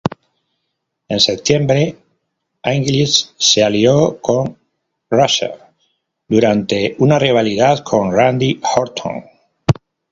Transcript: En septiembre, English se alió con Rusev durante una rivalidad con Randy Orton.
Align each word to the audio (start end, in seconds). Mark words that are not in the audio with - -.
En 1.09 1.19
septiembre, 1.19 1.95
English 2.63 3.33
se 3.37 3.63
alió 3.63 4.19
con 4.19 4.57
Rusev 5.11 5.59
durante 6.27 6.95
una 6.97 7.19
rivalidad 7.19 7.83
con 7.83 8.11
Randy 8.11 8.59
Orton. 8.77 9.23